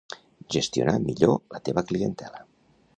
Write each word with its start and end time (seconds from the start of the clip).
Gestionar 0.55 0.95
millor 1.07 1.37
la 1.57 1.63
teva 1.69 1.87
clientela 1.93 2.45